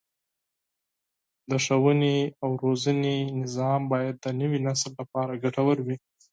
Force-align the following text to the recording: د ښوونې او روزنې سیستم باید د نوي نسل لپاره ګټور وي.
د 1.49 1.51
ښوونې 1.65 2.17
او 2.43 2.49
روزنې 2.63 3.17
سیستم 3.29 3.81
باید 3.91 4.15
د 4.23 4.25
نوي 4.39 4.59
نسل 4.67 4.91
لپاره 4.99 5.39
ګټور 5.43 5.77
وي. 5.85 5.97